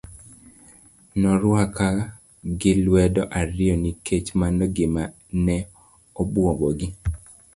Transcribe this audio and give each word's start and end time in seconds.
Norwaka 1.21 1.85
gi 2.59 2.71
lwedo 2.85 3.21
ariyo 3.39 3.75
nikech 3.83 4.27
mano 4.39 4.63
gima 4.75 5.03
ne 5.45 5.57
obuogo 6.21 6.67
gi. 6.77 6.87